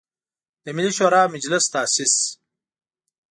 د 0.63 0.65
ملي 0.75 0.91
شوری 0.97 1.21
مجلس 1.33 1.63
تاسیس. 1.73 2.15